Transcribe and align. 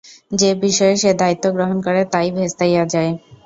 যে 0.31 0.49
বিষয়ে 0.63 0.95
সে 0.97 1.11
দায়িত্ব 1.21 1.45
গ্রহণ 1.55 1.77
করে 1.81 2.01
তাই 2.13 2.27
ভেস্তাইয়া 2.35 2.83
যায়। 2.93 3.11